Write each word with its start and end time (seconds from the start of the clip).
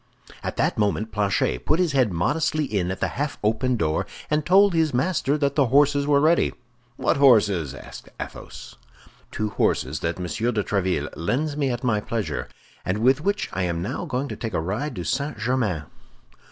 At 0.43 0.55
that 0.57 0.79
moment 0.79 1.11
Planchet 1.11 1.63
put 1.67 1.77
his 1.77 1.91
head 1.91 2.11
modestly 2.11 2.63
in 2.65 2.89
at 2.89 3.01
the 3.01 3.07
half 3.09 3.37
open 3.43 3.75
door, 3.77 4.07
and 4.31 4.43
told 4.43 4.73
his 4.73 4.95
master 4.95 5.37
that 5.37 5.53
the 5.53 5.67
horses 5.67 6.07
were 6.07 6.19
ready. 6.19 6.55
"What 6.97 7.17
horses?" 7.17 7.75
asked 7.75 8.09
Athos. 8.19 8.77
"Two 9.31 9.49
horses 9.49 9.99
that 9.99 10.17
Monsieur 10.17 10.51
de 10.51 10.63
Tréville 10.63 11.13
lends 11.15 11.55
me 11.55 11.69
at 11.69 11.83
my 11.83 11.99
pleasure, 11.99 12.47
and 12.83 12.97
with 12.97 13.21
which 13.21 13.47
I 13.53 13.61
am 13.61 13.83
now 13.83 14.05
going 14.05 14.27
to 14.29 14.35
take 14.35 14.53
a 14.55 14.59
ride 14.59 14.95
to 14.95 15.03
St. 15.03 15.37
Germain." 15.37 15.83